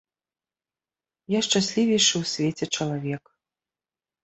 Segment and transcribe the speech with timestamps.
[1.37, 3.23] Я шчаслівейшы ў свеце чалавек!